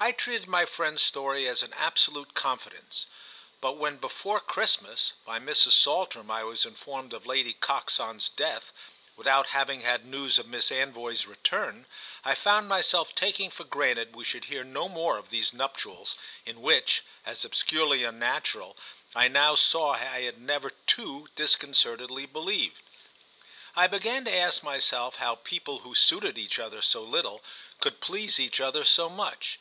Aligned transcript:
I 0.00 0.12
treated 0.12 0.46
my 0.46 0.66
friend's 0.66 1.00
story 1.02 1.48
as 1.48 1.62
an 1.62 1.72
absolute 1.72 2.34
confidence; 2.34 3.06
but 3.62 3.78
when 3.78 3.96
before 3.96 4.38
Christmas, 4.38 5.14
by 5.24 5.38
Mrs. 5.40 5.72
Saltram, 5.72 6.30
I 6.30 6.44
was 6.44 6.66
informed 6.66 7.14
of 7.14 7.24
Lady 7.24 7.54
Coxon's 7.54 8.28
death 8.28 8.70
without 9.16 9.46
having 9.46 9.80
had 9.80 10.04
news 10.04 10.36
of 10.36 10.46
Miss 10.46 10.70
Anvoy's 10.70 11.26
return, 11.26 11.86
I 12.22 12.34
found 12.34 12.68
myself 12.68 13.14
taking 13.14 13.48
for 13.48 13.64
granted 13.64 14.14
we 14.14 14.26
should 14.26 14.44
hear 14.46 14.62
no 14.62 14.90
more 14.90 15.16
of 15.16 15.30
these 15.30 15.54
nuptials, 15.54 16.16
in 16.44 16.60
which, 16.60 17.02
as 17.24 17.42
obscurely 17.42 18.04
unnatural, 18.04 18.76
I 19.16 19.28
now 19.28 19.54
saw 19.54 19.92
I 19.94 20.20
had 20.22 20.38
never 20.38 20.68
too 20.70 21.28
disconcertedly 21.34 22.26
believed. 22.26 22.82
I 23.74 23.86
began 23.86 24.26
to 24.26 24.34
ask 24.36 24.62
myself 24.62 25.16
how 25.16 25.36
people 25.36 25.78
who 25.78 25.94
suited 25.94 26.36
each 26.36 26.58
other 26.58 26.82
so 26.82 27.02
little 27.02 27.42
could 27.80 28.02
please 28.02 28.38
each 28.38 28.60
other 28.60 28.84
so 28.84 29.08
much. 29.08 29.58